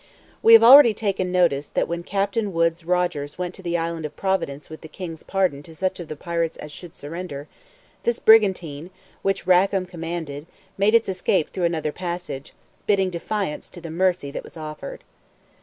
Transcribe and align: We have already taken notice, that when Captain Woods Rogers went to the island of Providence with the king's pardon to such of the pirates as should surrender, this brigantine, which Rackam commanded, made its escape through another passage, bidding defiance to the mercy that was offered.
We 0.41 0.53
have 0.53 0.63
already 0.63 0.95
taken 0.95 1.31
notice, 1.31 1.67
that 1.67 1.87
when 1.87 2.01
Captain 2.01 2.53
Woods 2.53 2.83
Rogers 2.85 3.37
went 3.37 3.53
to 3.53 3.61
the 3.61 3.77
island 3.77 4.03
of 4.03 4.15
Providence 4.15 4.67
with 4.67 4.81
the 4.81 4.87
king's 4.87 5.21
pardon 5.21 5.61
to 5.61 5.75
such 5.75 5.99
of 5.99 6.07
the 6.07 6.15
pirates 6.15 6.57
as 6.57 6.71
should 6.71 6.95
surrender, 6.95 7.47
this 8.01 8.17
brigantine, 8.17 8.89
which 9.21 9.45
Rackam 9.45 9.85
commanded, 9.87 10.47
made 10.75 10.95
its 10.95 11.07
escape 11.07 11.53
through 11.53 11.65
another 11.65 11.91
passage, 11.91 12.53
bidding 12.87 13.11
defiance 13.11 13.69
to 13.69 13.79
the 13.79 13.91
mercy 13.91 14.31
that 14.31 14.43
was 14.43 14.57
offered. 14.57 15.03